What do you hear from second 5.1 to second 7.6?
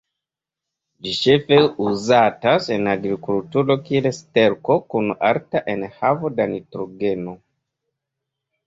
alta enhavo da nitrogeno.